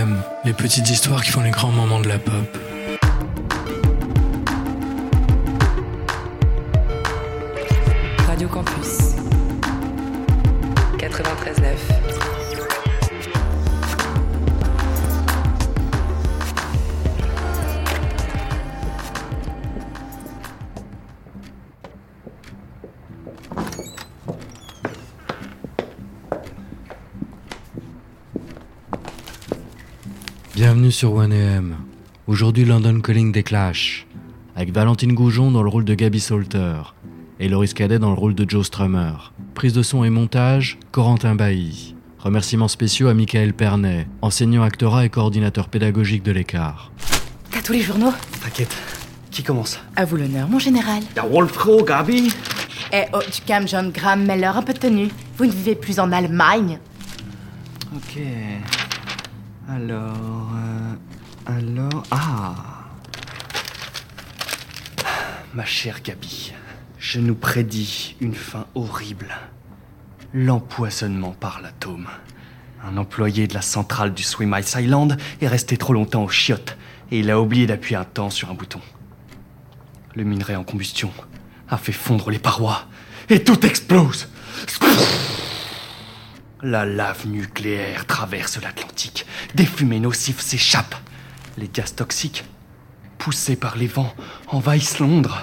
[0.00, 2.32] 1AM, les petites histoires qui font les grands moments de la pop.
[8.26, 9.14] Radio Campus
[10.98, 12.39] 93.9
[30.60, 31.72] Bienvenue sur 1AM.
[32.26, 34.06] Aujourd'hui, London Calling des Clash.
[34.54, 36.82] Avec Valentine Goujon dans le rôle de Gabby Salter
[37.38, 39.32] et Loris Cadet dans le rôle de Joe Strummer.
[39.54, 41.94] Prise de son et montage, Corentin Bailly.
[42.18, 46.92] Remerciements spéciaux à Michael Pernet, enseignant actorat et coordinateur pédagogique de l'écart.
[47.50, 48.12] T'as tous les journaux?
[48.44, 48.76] T'inquiète.
[49.30, 49.80] Qui commence?
[49.96, 51.02] À vous l'honneur, mon général.
[51.16, 52.34] Y'a Wolfro, Gabi
[52.92, 55.08] Eh oh, tu calmes John Graham Meller, un peu de tenue.
[55.38, 56.78] Vous ne vivez plus en Allemagne.
[57.96, 58.20] Ok.
[59.72, 60.50] Alors.
[60.56, 60.94] euh,
[61.46, 62.02] alors.
[62.10, 62.54] Ah
[65.54, 66.52] Ma chère Gabi,
[66.98, 69.28] je nous prédis une fin horrible.
[70.32, 72.08] L'empoisonnement par l'atome.
[72.84, 76.76] Un employé de la centrale du Swim Ice Island est resté trop longtemps au chiottes
[77.10, 78.80] et il a oublié d'appuyer un temps sur un bouton.
[80.14, 81.12] Le minerai en combustion
[81.68, 82.86] a fait fondre les parois
[83.28, 84.28] et tout explose.
[86.62, 89.24] La lave nucléaire traverse l'Atlantique.
[89.54, 90.96] Des fumées nocives s'échappent.
[91.56, 92.44] Les gaz toxiques,
[93.16, 94.14] poussés par les vents,
[94.46, 95.40] envahissent Londres.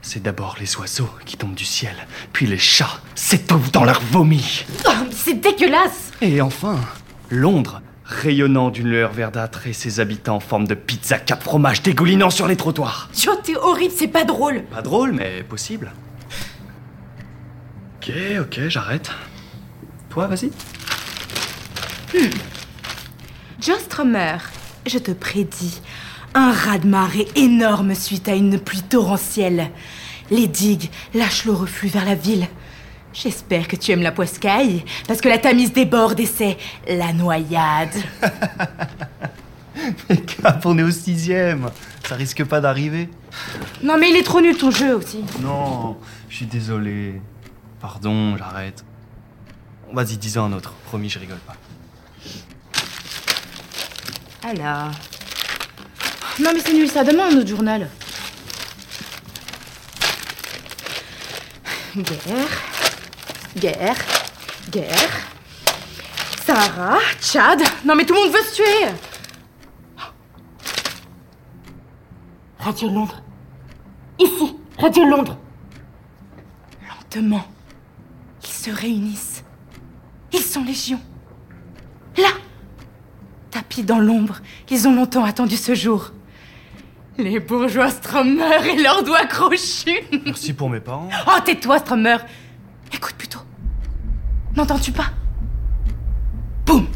[0.00, 1.94] C'est d'abord les oiseaux qui tombent du ciel,
[2.32, 4.64] puis les chats s'étouffent dans leur vomi.
[4.88, 6.78] Oh, c'est dégueulasse Et enfin,
[7.28, 12.30] Londres, rayonnant d'une lueur verdâtre et ses habitants en forme de pizza cap fromage dégoulinant
[12.30, 13.10] sur les trottoirs.
[13.14, 14.62] Joe, t'es horrible, c'est pas drôle.
[14.64, 15.92] Pas drôle, mais possible.
[17.98, 19.10] Ok, ok, j'arrête.
[20.16, 20.50] Toi, vas-y.
[23.60, 24.38] Joe Strummer,
[24.86, 25.82] je te prédis
[26.32, 29.70] un raz-de-marée énorme suite à une pluie torrentielle.
[30.30, 32.48] Les digues lâchent le reflux vers la ville.
[33.12, 36.56] J'espère que tu aimes la poiscaille, parce que la Tamise déborde et c'est
[36.88, 37.94] la noyade.
[40.08, 41.68] Cap, on est au sixième.
[42.08, 43.10] Ça risque pas d'arriver.
[43.82, 45.22] Non mais il est trop nul ton jeu aussi.
[45.42, 45.98] Non,
[46.30, 47.20] je suis désolé.
[47.82, 48.82] Pardon, j'arrête.
[49.96, 50.74] Vas-y, dis-en un autre.
[50.84, 51.56] Promis, je rigole pas.
[54.46, 54.90] Alors.
[56.38, 57.88] Non mais c'est nul ça, donne-moi un autre journal.
[61.96, 62.62] Guerre.
[63.56, 63.96] Guerre.
[64.70, 65.10] Guerre.
[66.44, 66.98] Sahara.
[67.18, 67.62] Tchad.
[67.86, 68.88] Non mais tout le monde veut se tuer.
[72.58, 73.22] Radio Londres.
[74.18, 75.38] Ici, Radio Londres.
[76.86, 77.48] Lentement.
[78.44, 79.35] Ils se réunissent.
[80.32, 81.00] Ils sont légion.
[82.16, 82.28] Là
[83.56, 84.40] tapis dans l'ombre.
[84.70, 86.12] Ils ont longtemps attendu ce jour.
[87.16, 90.02] Les bourgeois Strummer et leurs doigts crochus.
[90.26, 91.08] Merci pour mes parents.
[91.26, 92.18] Oh, tais-toi, Strummer.
[92.92, 93.40] Écoute plutôt.
[94.54, 95.06] N'entends-tu pas?
[96.66, 96.86] Boum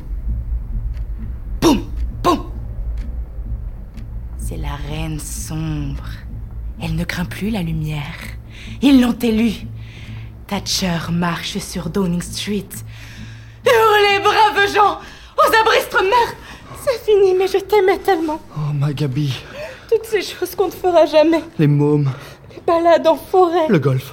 [1.63, 1.83] Boum
[2.23, 2.51] Boum
[4.37, 6.11] C'est la reine sombre.
[6.83, 8.19] Elle ne craint plus la lumière.
[8.83, 9.67] Ils l'ont élue.
[10.47, 12.69] Thatcher marche sur Downing Street.
[13.67, 14.99] Hurlez, braves gens
[15.37, 16.35] Aux abris, Strummer
[16.85, 18.41] C'est fini, mais je t'aimais tellement.
[18.57, 19.35] Oh, ma Gabi.
[19.91, 21.43] Toutes ces choses qu'on ne fera jamais.
[21.59, 22.11] Les mômes,
[22.51, 23.67] Les balades en forêt.
[23.69, 24.13] le golf,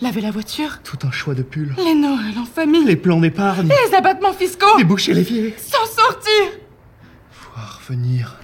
[0.00, 0.78] Laver la voiture.
[0.84, 1.74] tout un choix de pull.
[1.78, 2.84] Les Noëls en famille.
[2.84, 4.76] Les plans d'épargne, Les abattements fiscaux.
[4.76, 5.54] déboucher l'évier.
[5.58, 6.50] S'en sortir.
[7.54, 8.36] Voir venir.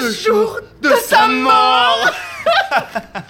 [0.00, 2.10] Le, jour de, sa mort.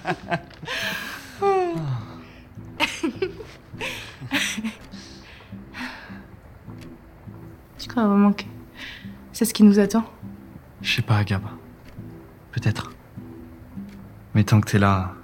[9.32, 10.04] c'est ce qui nous attend
[10.82, 11.42] Je sais pas, Gab.
[12.53, 12.92] Peut-être.
[14.34, 15.14] Mais tant que t'es là,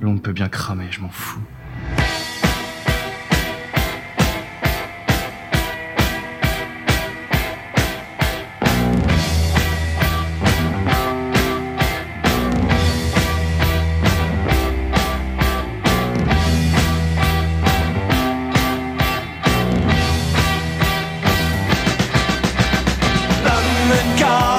[0.00, 1.40] l'onde peut bien cramer, je m'en fous.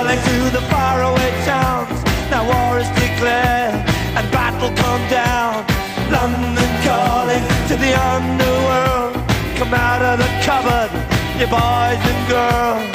[0.09, 2.03] Calling to the faraway towns.
[2.31, 3.75] Now war is declared
[4.17, 5.65] and battle come down.
[6.09, 9.13] London calling to the underworld.
[9.57, 10.89] Come out of the cupboard,
[11.37, 12.85] you boys and girls.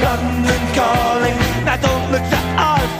[0.00, 2.90] London calling, now don't look to us.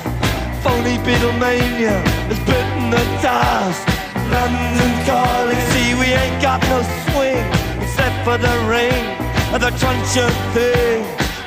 [0.62, 1.96] Phony Beatlemania
[2.28, 3.88] has bitten the dust.
[4.28, 7.46] London calling, see we ain't got no swing
[7.80, 9.04] except for the ring
[9.54, 11.21] of the truncheon thing.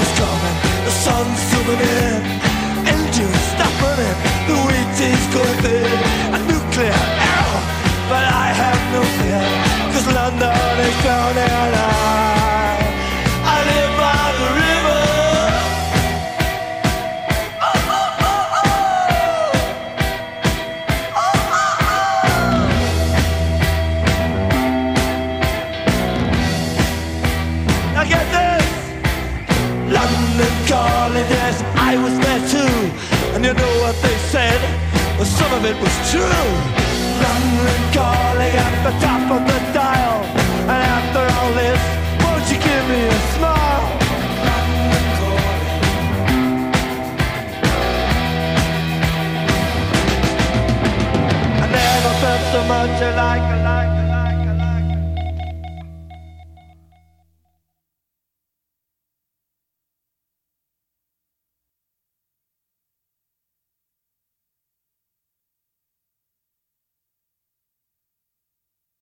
[0.00, 2.39] is coming, the sun's zooming in,
[35.70, 36.48] it was true.
[37.22, 39.69] London calling at the top of the